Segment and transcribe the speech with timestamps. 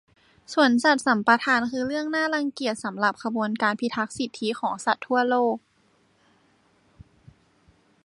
[0.53, 5.55] สวนสัตว์สัมปทานคือเรื่องน่ารังเกียจสำหรับขบวนการพิทักษ์สิทธิของสัตว์ทั่วโลก